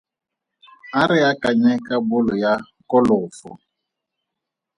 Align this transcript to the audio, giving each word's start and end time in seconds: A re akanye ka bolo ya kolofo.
A 1.01 1.03
re 1.09 1.19
akanye 1.31 1.71
ka 1.85 1.95
bolo 2.07 2.33
ya 2.43 2.53
kolofo. 2.89 3.49